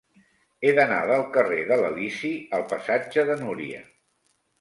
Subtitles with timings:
[0.61, 3.83] He d'anar del carrer de l'Elisi al passatge de Núria.